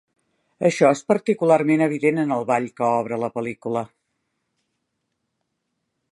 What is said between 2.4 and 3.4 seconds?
ball que obre la